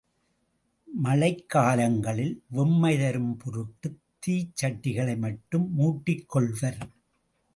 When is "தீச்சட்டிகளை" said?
4.27-5.17